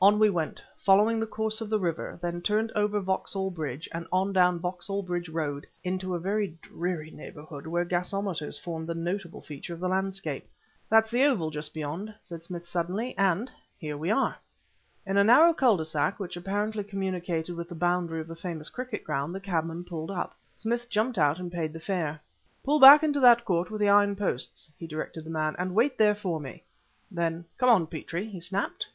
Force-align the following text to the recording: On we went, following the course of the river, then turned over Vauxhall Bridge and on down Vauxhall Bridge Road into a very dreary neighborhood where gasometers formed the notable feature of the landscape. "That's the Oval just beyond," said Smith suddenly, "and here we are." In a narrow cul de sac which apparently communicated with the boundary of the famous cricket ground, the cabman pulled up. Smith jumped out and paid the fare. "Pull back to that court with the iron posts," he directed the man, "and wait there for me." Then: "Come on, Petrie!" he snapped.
On 0.00 0.18
we 0.18 0.28
went, 0.28 0.60
following 0.76 1.20
the 1.20 1.24
course 1.26 1.60
of 1.60 1.70
the 1.70 1.78
river, 1.78 2.18
then 2.20 2.42
turned 2.42 2.72
over 2.74 2.98
Vauxhall 2.98 3.52
Bridge 3.52 3.88
and 3.92 4.08
on 4.10 4.32
down 4.32 4.58
Vauxhall 4.58 5.04
Bridge 5.04 5.28
Road 5.28 5.68
into 5.84 6.16
a 6.16 6.18
very 6.18 6.58
dreary 6.62 7.12
neighborhood 7.12 7.68
where 7.68 7.84
gasometers 7.84 8.58
formed 8.58 8.88
the 8.88 8.94
notable 8.96 9.40
feature 9.40 9.72
of 9.72 9.78
the 9.78 9.86
landscape. 9.86 10.48
"That's 10.88 11.12
the 11.12 11.22
Oval 11.22 11.50
just 11.50 11.72
beyond," 11.72 12.12
said 12.20 12.42
Smith 12.42 12.66
suddenly, 12.66 13.16
"and 13.16 13.52
here 13.78 13.96
we 13.96 14.10
are." 14.10 14.34
In 15.06 15.16
a 15.16 15.22
narrow 15.22 15.54
cul 15.54 15.76
de 15.76 15.84
sac 15.84 16.18
which 16.18 16.36
apparently 16.36 16.82
communicated 16.82 17.54
with 17.54 17.68
the 17.68 17.76
boundary 17.76 18.20
of 18.20 18.26
the 18.26 18.34
famous 18.34 18.68
cricket 18.68 19.04
ground, 19.04 19.32
the 19.32 19.38
cabman 19.38 19.84
pulled 19.84 20.10
up. 20.10 20.34
Smith 20.56 20.90
jumped 20.90 21.18
out 21.18 21.38
and 21.38 21.52
paid 21.52 21.72
the 21.72 21.78
fare. 21.78 22.20
"Pull 22.64 22.80
back 22.80 23.02
to 23.02 23.20
that 23.20 23.44
court 23.44 23.70
with 23.70 23.80
the 23.80 23.88
iron 23.88 24.16
posts," 24.16 24.72
he 24.76 24.88
directed 24.88 25.22
the 25.22 25.30
man, 25.30 25.54
"and 25.56 25.72
wait 25.72 25.96
there 25.98 26.16
for 26.16 26.40
me." 26.40 26.64
Then: 27.12 27.44
"Come 27.58 27.68
on, 27.68 27.86
Petrie!" 27.86 28.26
he 28.28 28.40
snapped. 28.40 28.88